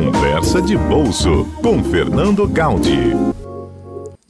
[0.00, 3.12] Conversa de Bolso com Fernando Gaudi.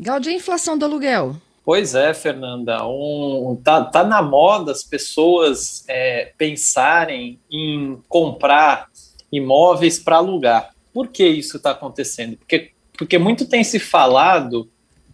[0.00, 1.36] Gaudi, a inflação do aluguel?
[1.64, 2.84] Pois é, Fernanda.
[2.84, 8.88] Um, tá, tá na moda as pessoas é, pensarem em comprar
[9.30, 10.70] imóveis para alugar.
[10.92, 12.36] Por que isso está acontecendo?
[12.36, 14.68] Porque, porque muito tem se falado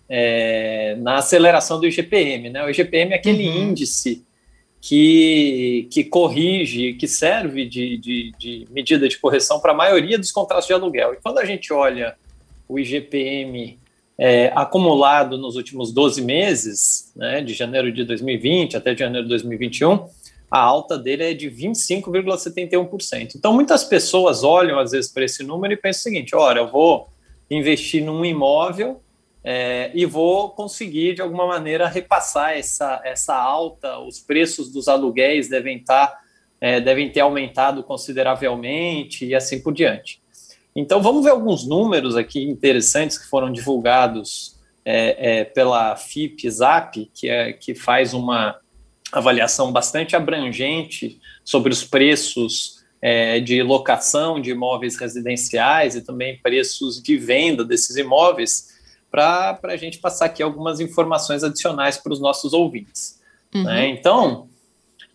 [0.09, 2.49] é, na aceleração do IGPM.
[2.49, 2.65] Né?
[2.65, 3.69] O IGPM é aquele uhum.
[3.69, 4.25] índice
[4.81, 10.31] que, que corrige, que serve de, de, de medida de correção para a maioria dos
[10.31, 11.15] contratos de aluguel.
[11.15, 12.15] E quando a gente olha
[12.69, 13.79] o IGPM
[14.19, 20.07] é, acumulado nos últimos 12 meses, né, de janeiro de 2020 até janeiro de 2021,
[20.51, 23.35] a alta dele é de 25,71%.
[23.37, 26.71] Então, muitas pessoas olham, às vezes, para esse número e pensam o seguinte: olha, eu
[26.71, 27.09] vou
[27.51, 29.01] investir num imóvel
[29.49, 35.49] é, e vou conseguir, de alguma maneira, repassar essa, essa alta, os preços dos aluguéis
[35.49, 36.19] devem, estar, tá,
[36.61, 40.21] é, devem ter aumentado consideravelmente e assim por diante.
[40.75, 47.29] Então, vamos ver alguns números aqui interessantes que foram divulgados é, é pela FIP-ZAP, que,
[47.29, 48.59] é, que faz uma
[49.13, 57.01] avaliação bastante abrangente sobre os preços é, de locação de imóveis residenciais e também preços
[57.01, 58.75] de venda desses imóveis
[59.17, 63.19] para a gente passar aqui algumas informações adicionais para os nossos ouvintes.
[63.55, 63.65] Uhum.
[63.65, 63.89] Né?
[63.89, 64.49] Então,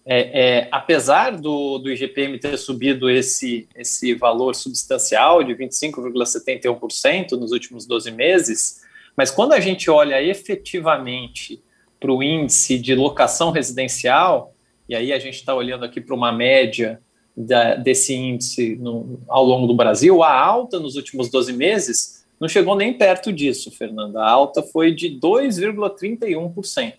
[0.03, 7.51] é, é, apesar do, do IGPM ter subido esse, esse valor substancial de 25,71% nos
[7.51, 8.81] últimos 12 meses,
[9.15, 11.61] mas quando a gente olha efetivamente
[11.99, 14.55] para o índice de locação residencial,
[14.89, 16.99] e aí a gente está olhando aqui para uma média
[17.37, 22.49] da, desse índice no, ao longo do Brasil, a alta nos últimos 12 meses não
[22.49, 24.19] chegou nem perto disso, Fernanda.
[24.19, 26.93] A alta foi de 2,31%.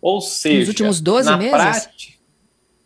[0.00, 1.50] Ou seja, nos últimos 12 na meses?
[1.52, 2.14] Prática,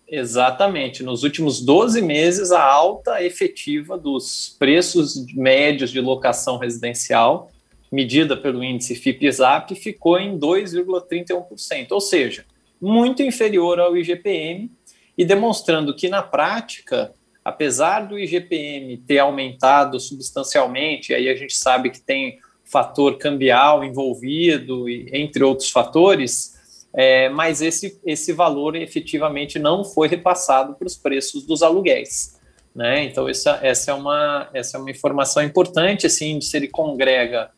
[0.08, 1.02] exatamente.
[1.02, 7.50] Nos últimos 12 meses, a alta efetiva dos preços médios de locação residencial,
[7.92, 11.88] medida pelo índice FIPZAP, ficou em 2,31%.
[11.90, 12.46] Ou seja,
[12.80, 14.70] muito inferior ao IGPM
[15.16, 17.12] e demonstrando que, na prática,
[17.48, 24.86] apesar do IGPM ter aumentado substancialmente, aí a gente sabe que tem fator cambial envolvido,
[24.86, 26.54] entre outros fatores,
[26.92, 32.38] é, mas esse, esse valor efetivamente não foi repassado para os preços dos aluguéis.
[32.74, 33.04] Né?
[33.04, 36.06] Então, essa, essa, é uma, essa é uma informação importante.
[36.06, 37.50] Esse índice ele congrega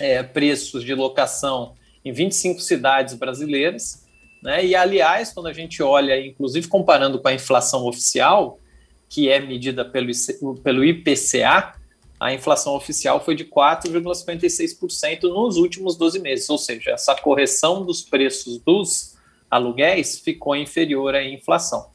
[0.00, 4.06] é, preços de locação em 25 cidades brasileiras.
[4.42, 4.64] Né?
[4.64, 8.58] E, aliás, quando a gente olha, inclusive comparando com a inflação oficial,
[9.08, 10.12] que é medida pelo,
[10.62, 11.74] pelo IPCA,
[12.20, 18.02] a inflação oficial foi de 4,56% nos últimos 12 meses, ou seja, essa correção dos
[18.02, 19.16] preços dos
[19.50, 21.90] aluguéis ficou inferior à inflação.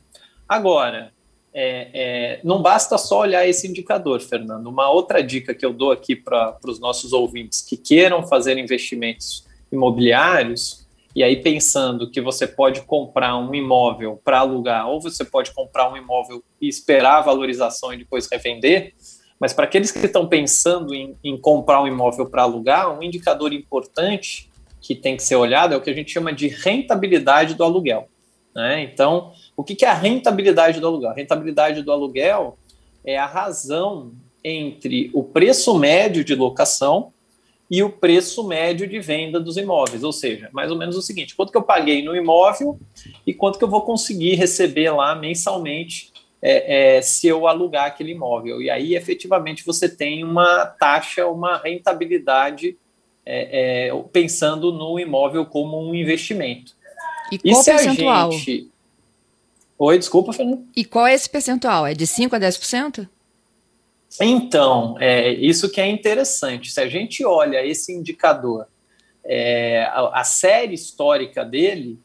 [0.48, 1.12] Agora,
[1.54, 4.68] é, é, não basta só olhar esse indicador, Fernando.
[4.68, 9.46] Uma outra dica que eu dou aqui para os nossos ouvintes que queiram fazer investimentos
[9.72, 10.83] imobiliários
[11.16, 15.92] e aí, pensando que você pode comprar um imóvel para alugar, ou você pode comprar
[15.92, 18.94] um imóvel e esperar a valorização e depois revender,
[19.40, 23.54] mas para aqueles que estão pensando em, em comprar um imóvel para alugar, um indicador
[23.54, 24.50] importante
[24.82, 28.10] que tem que ser olhado é o que a gente chama de rentabilidade do aluguel.
[28.56, 28.84] Né?
[28.84, 31.12] Então, o que é a rentabilidade do aluguel?
[31.12, 32.58] A rentabilidade do aluguel
[33.06, 34.14] é a razão
[34.44, 37.13] entre o preço médio de locação
[37.74, 41.36] e o preço médio de venda dos imóveis, ou seja, mais ou menos o seguinte:
[41.36, 42.80] quanto que eu paguei no imóvel
[43.26, 48.12] e quanto que eu vou conseguir receber lá mensalmente é, é, se eu alugar aquele
[48.12, 48.62] imóvel.
[48.62, 52.78] E aí, efetivamente, você tem uma taxa, uma rentabilidade
[53.26, 56.76] é, é pensando no imóvel como um investimento.
[57.32, 58.32] E qual e percentual?
[58.34, 58.70] Gente...
[59.80, 60.64] Oi, desculpa, Fernando.
[60.76, 61.88] E qual é esse percentual?
[61.88, 63.10] É de 5% a 10%?
[64.22, 66.72] Então, é, isso que é interessante.
[66.72, 68.68] Se a gente olha esse indicador,
[69.26, 72.00] é, a, a, série histórica dele,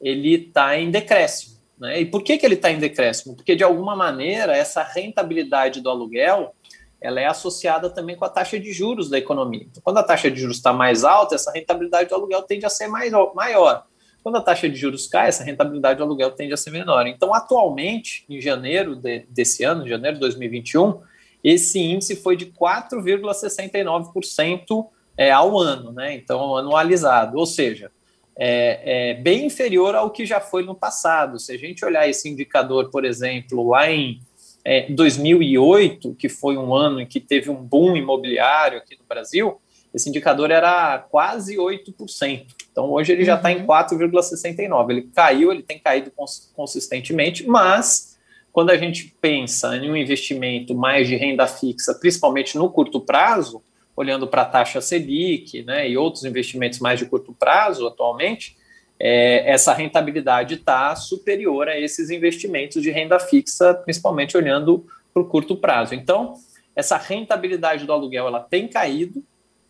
[0.00, 1.56] ele está em decréscimo.
[1.78, 2.00] Né?
[2.00, 3.34] E por que, que ele está em decréscimo?
[3.34, 6.54] Porque, de alguma maneira, essa rentabilidade do aluguel
[7.00, 9.66] ela é associada também com a taxa de juros da economia.
[9.70, 12.68] Então, quando a taxa de juros está mais alta, essa rentabilidade do aluguel tende a
[12.68, 13.34] ser maior.
[13.34, 13.86] maior.
[14.22, 17.06] Quando a taxa de juros cai, essa rentabilidade do aluguel tende a ser menor.
[17.06, 21.00] Então, atualmente, em janeiro de, desse ano, janeiro de 2021,
[21.42, 26.14] esse índice foi de 4,69% é, ao ano, né?
[26.14, 27.90] Então, anualizado, ou seja,
[28.36, 31.38] é, é, bem inferior ao que já foi no passado.
[31.38, 34.20] Se a gente olhar esse indicador, por exemplo, lá em
[34.64, 39.60] é, 2008, que foi um ano em que teve um boom imobiliário aqui no Brasil,
[39.92, 42.46] esse indicador era quase 8%.
[42.70, 44.70] Então, hoje ele já está em 4,69%.
[44.70, 44.90] Uhum.
[44.90, 46.12] Ele caiu, ele tem caído
[46.54, 48.09] consistentemente, mas
[48.52, 53.62] quando a gente pensa em um investimento mais de renda fixa, principalmente no curto prazo,
[53.96, 58.56] olhando para a taxa Selic né, e outros investimentos mais de curto prazo atualmente,
[58.98, 65.26] é, essa rentabilidade está superior a esses investimentos de renda fixa, principalmente olhando para o
[65.26, 65.94] curto prazo.
[65.94, 66.34] Então,
[66.74, 69.24] essa rentabilidade do aluguel ela tem caído,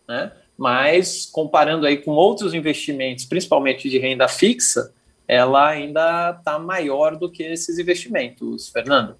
[0.07, 4.93] né, mas comparando aí com outros investimentos, principalmente de renda fixa,
[5.31, 9.15] ela ainda está maior do que esses investimentos, Fernando.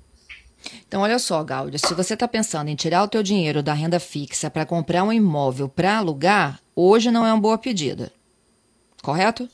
[0.85, 3.97] Então, olha só, Gáudio, se você está pensando em tirar o teu dinheiro da renda
[3.97, 8.11] fixa para comprar um imóvel para alugar, hoje não é uma boa pedida,
[9.01, 9.47] correto?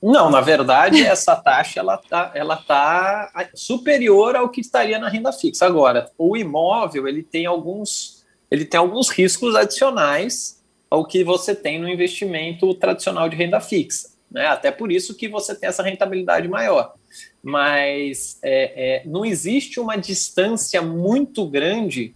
[0.00, 5.32] Não, na verdade, essa taxa ela tá, ela tá superior ao que estaria na renda
[5.32, 5.66] fixa.
[5.66, 11.80] Agora, o imóvel ele tem alguns, ele tem alguns riscos adicionais ao que você tem
[11.80, 14.16] no investimento tradicional de renda fixa.
[14.30, 14.46] Né?
[14.46, 16.94] Até por isso que você tem essa rentabilidade maior.
[17.42, 22.14] Mas é, é, não existe uma distância muito grande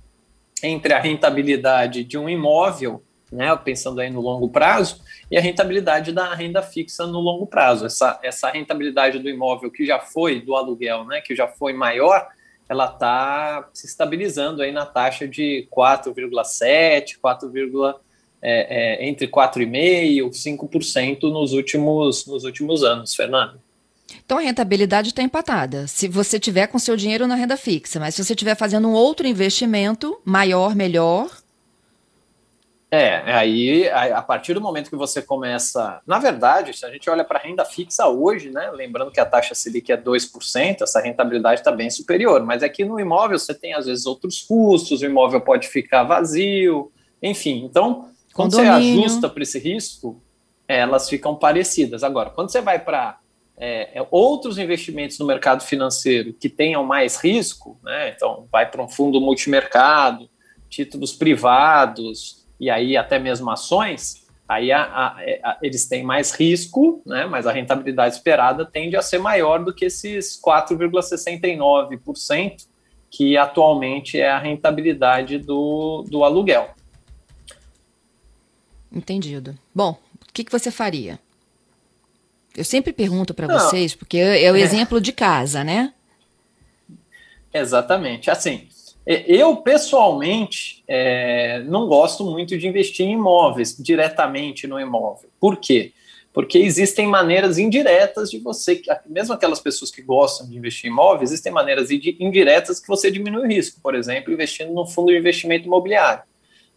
[0.62, 5.00] entre a rentabilidade de um imóvel, né, pensando aí no longo prazo,
[5.30, 7.86] e a rentabilidade da renda fixa no longo prazo.
[7.86, 12.28] Essa, essa rentabilidade do imóvel que já foi, do aluguel, né, que já foi maior,
[12.68, 17.50] ela está se estabilizando aí na taxa de 4,7, 4,
[18.42, 19.72] é, é, entre 4,5%
[20.04, 23.60] e 5% nos últimos, nos últimos anos, Fernando.
[24.24, 25.86] Então a rentabilidade está empatada.
[25.86, 28.92] Se você tiver com seu dinheiro na renda fixa, mas se você estiver fazendo um
[28.92, 31.30] outro investimento maior, melhor.
[32.90, 36.02] É, aí a partir do momento que você começa.
[36.06, 38.70] Na verdade, se a gente olha para a renda fixa hoje, né?
[38.70, 42.44] Lembrando que a taxa Selic é 2%, essa rentabilidade está bem superior.
[42.44, 46.92] Mas aqui no imóvel você tem, às vezes, outros custos, o imóvel pode ficar vazio,
[47.22, 47.64] enfim.
[47.64, 50.22] Então, quando você ajusta para esse risco,
[50.66, 52.02] elas ficam parecidas.
[52.02, 53.18] Agora, quando você vai para
[53.56, 58.14] é, é, outros investimentos no mercado financeiro que tenham mais risco, né?
[58.16, 60.30] então vai para um fundo multimercado,
[60.68, 67.02] títulos privados e aí até mesmo ações, aí a, a, a, eles têm mais risco,
[67.04, 67.26] né?
[67.26, 72.66] mas a rentabilidade esperada tende a ser maior do que esses 4,69%
[73.10, 76.70] que atualmente é a rentabilidade do, do aluguel.
[78.94, 79.56] Entendido.
[79.74, 81.18] Bom, o que, que você faria?
[82.56, 84.60] Eu sempre pergunto para vocês, porque é o é.
[84.60, 85.94] exemplo de casa, né?
[87.52, 88.30] Exatamente.
[88.30, 88.68] Assim,
[89.06, 95.30] eu pessoalmente é, não gosto muito de investir em imóveis, diretamente no imóvel.
[95.40, 95.92] Por quê?
[96.32, 101.30] Porque existem maneiras indiretas de você, mesmo aquelas pessoas que gostam de investir em imóveis,
[101.30, 103.80] existem maneiras indiretas que você diminui o risco.
[103.82, 106.22] Por exemplo, investindo no fundo de investimento imobiliário.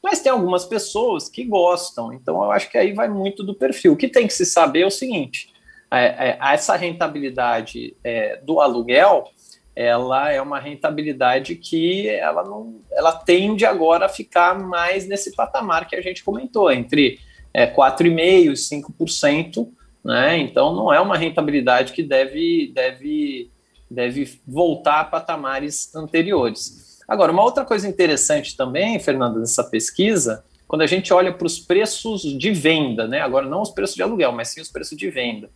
[0.03, 3.94] Mas tem algumas pessoas que gostam, então eu acho que aí vai muito do perfil.
[3.94, 5.50] O que tem que se saber é o seguinte:
[5.92, 9.30] é, é, essa rentabilidade é, do aluguel,
[9.75, 15.88] ela é uma rentabilidade que ela não, ela tende agora a ficar mais nesse patamar
[15.88, 17.19] que a gente comentou, entre
[17.53, 19.68] é, 4,5% e 5%,
[20.03, 20.38] né?
[20.38, 23.51] Então não é uma rentabilidade que deve, deve,
[23.89, 26.94] deve voltar a patamares anteriores.
[27.07, 31.60] Agora, uma outra coisa interessante também, Fernando, nessa pesquisa, quando a gente olha para os
[31.60, 33.22] preços de venda, né?
[33.22, 35.48] Agora não os preços de aluguel, mas sim os preços de venda.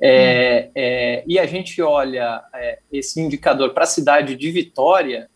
[0.00, 0.70] É, hum.
[0.74, 5.30] é, e a gente olha é, esse indicador para a cidade de Vitória,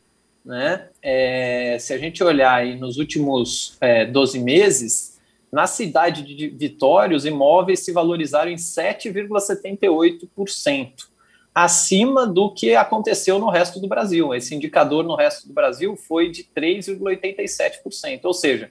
[0.45, 0.89] né?
[1.01, 3.79] É, se a gente olhar aí nos últimos
[4.11, 5.21] 12 é, meses,
[5.53, 11.12] na cidade de Vitória, os imóveis se valorizaram em 7,78%
[11.55, 14.35] acima do que aconteceu no resto do Brasil.
[14.35, 18.71] Esse indicador no resto do Brasil foi de 3,87%, ou seja,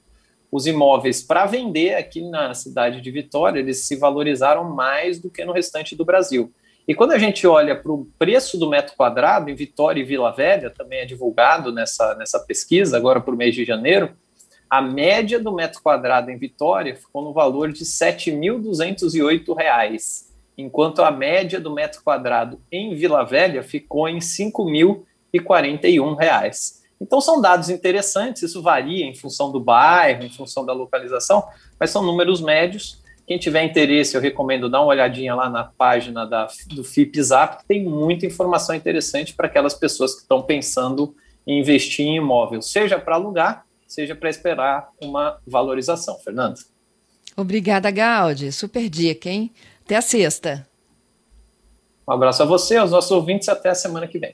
[0.51, 5.45] os imóveis para vender aqui na cidade de Vitória, eles se valorizaram mais do que
[5.45, 6.51] no restante do Brasil.
[6.87, 10.31] E quando a gente olha para o preço do metro quadrado em Vitória e Vila
[10.31, 14.11] Velha, também é divulgado nessa, nessa pesquisa, agora para o mês de janeiro,
[14.69, 19.55] a média do metro quadrado em Vitória ficou no valor de R$ 7.208
[20.57, 26.81] enquanto a média do metro quadrado em Vila Velha ficou em R$ 5.041.
[26.99, 31.43] Então são dados interessantes, isso varia em função do bairro, em função da localização,
[31.79, 33.01] mas são números médios.
[33.25, 37.65] Quem tiver interesse, eu recomendo dar uma olhadinha lá na página da, do FIPZAP, que
[37.65, 41.15] tem muita informação interessante para aquelas pessoas que estão pensando
[41.47, 46.19] em investir em imóvel, seja para alugar, seja para esperar uma valorização.
[46.19, 46.59] Fernando.
[47.35, 48.51] Obrigada, Gaudi.
[48.51, 49.51] Super dica, hein?
[49.91, 50.65] Até a sexta.
[52.07, 54.33] Um abraço a você, aos nossos ouvintes, até a semana que vem.